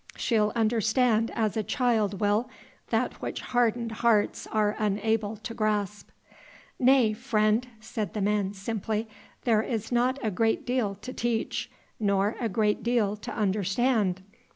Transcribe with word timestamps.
She'll 0.17 0.51
understand 0.55 1.29
as 1.35 1.55
a 1.55 1.61
child 1.61 2.19
will, 2.19 2.49
that 2.89 3.21
which 3.21 3.41
hardened 3.41 3.91
hearts 3.91 4.47
are 4.47 4.75
unable 4.79 5.35
to 5.37 5.53
grasp." 5.53 6.09
"Nay, 6.79 7.13
friend," 7.13 7.67
said 7.79 8.15
the 8.15 8.21
man 8.21 8.55
simply, 8.55 9.07
"there 9.43 9.61
is 9.61 9.91
not 9.91 10.17
a 10.23 10.31
great 10.31 10.65
deal 10.65 10.95
to 10.95 11.13
teach, 11.13 11.69
nor 11.99 12.35
a 12.39 12.49
great 12.49 12.81
deal 12.81 13.15
to 13.17 13.31
understand. 13.31 14.23